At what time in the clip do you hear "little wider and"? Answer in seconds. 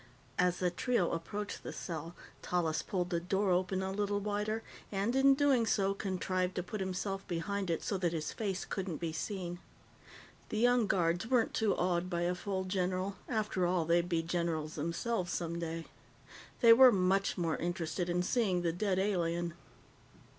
3.91-5.15